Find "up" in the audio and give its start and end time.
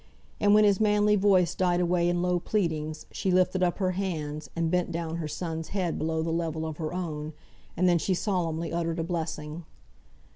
3.61-3.77